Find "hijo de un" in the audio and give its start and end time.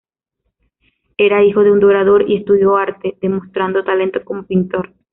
1.43-1.79